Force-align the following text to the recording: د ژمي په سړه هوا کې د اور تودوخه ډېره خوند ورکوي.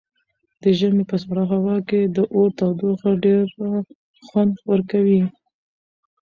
د 0.61 0.63
ژمي 0.79 1.03
په 1.11 1.15
سړه 1.23 1.43
هوا 1.53 1.77
کې 1.89 2.01
د 2.15 2.17
اور 2.33 2.49
تودوخه 2.59 3.11
ډېره 3.23 3.69
خوند 4.25 4.53
ورکوي. 4.71 5.21